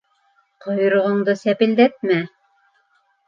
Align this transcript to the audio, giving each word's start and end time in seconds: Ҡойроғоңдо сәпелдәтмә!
Ҡойроғоңдо 0.65 1.35
сәпелдәтмә! 1.43 2.17